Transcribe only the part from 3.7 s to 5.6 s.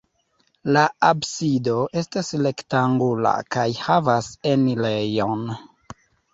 havas enirejon.